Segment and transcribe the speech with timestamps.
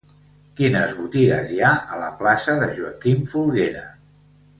[0.59, 3.85] Quines botigues hi ha a la plaça de Joaquim Folguera?